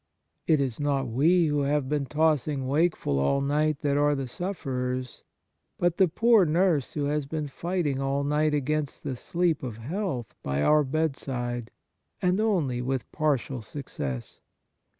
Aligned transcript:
It 0.47 0.59
is 0.59 0.79
not 0.79 1.09
we 1.09 1.45
who 1.45 1.61
have 1.61 1.87
been 1.87 2.07
tossing 2.07 2.65
wakeful 2.67 3.19
all 3.19 3.39
night 3.39 3.81
that 3.81 3.97
are 3.97 4.15
the 4.15 4.27
sufferers, 4.27 5.23
but 5.77 5.97
the 5.97 6.07
poor 6.07 6.43
nurse 6.43 6.93
who 6.93 7.03
has 7.03 7.27
been 7.27 7.47
fighting 7.47 7.99
all 8.01 8.23
night 8.23 8.55
against 8.55 9.03
the 9.03 9.15
sleep 9.15 9.61
of 9.61 9.77
health 9.77 10.33
by 10.41 10.63
our 10.63 10.83
bedside, 10.83 11.69
and 12.19 12.39
only 12.41 12.81
with 12.81 13.11
partial 13.11 13.61
success. 13.61 14.39